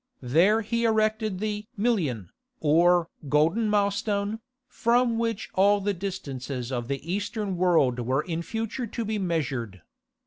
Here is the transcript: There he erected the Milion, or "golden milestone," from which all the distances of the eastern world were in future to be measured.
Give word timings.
There 0.23 0.61
he 0.61 0.83
erected 0.83 1.37
the 1.37 1.67
Milion, 1.77 2.29
or 2.59 3.09
"golden 3.29 3.69
milestone," 3.69 4.39
from 4.67 5.19
which 5.19 5.51
all 5.53 5.79
the 5.79 5.93
distances 5.93 6.71
of 6.71 6.87
the 6.87 7.07
eastern 7.07 7.55
world 7.55 7.99
were 7.99 8.23
in 8.23 8.41
future 8.41 8.87
to 8.87 9.05
be 9.05 9.19
measured. 9.19 9.83